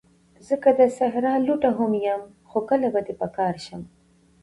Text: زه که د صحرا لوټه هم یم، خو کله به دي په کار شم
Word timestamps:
زه 0.45 0.55
که 0.63 0.69
د 0.77 0.81
صحرا 0.97 1.33
لوټه 1.45 1.69
هم 1.77 1.91
یم، 2.05 2.21
خو 2.49 2.59
کله 2.69 2.87
به 2.93 3.01
دي 3.05 3.13
په 3.21 3.27
کار 3.37 3.55
شم 3.65 3.81